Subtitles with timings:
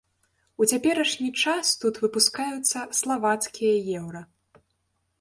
[0.63, 3.73] У цяперашні час тут выпускаюцца славацкія
[4.03, 4.21] еўра.